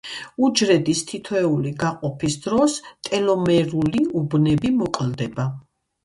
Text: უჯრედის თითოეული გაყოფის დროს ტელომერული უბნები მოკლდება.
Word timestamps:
უჯრედის 0.45 0.99
თითოეული 1.09 1.73
გაყოფის 1.83 2.37
დროს 2.45 2.77
ტელომერული 3.09 4.01
უბნები 4.23 4.71
მოკლდება. 4.79 5.47